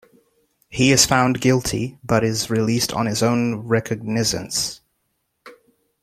[0.67, 4.81] He is found guilty, but is released on his own recognizance.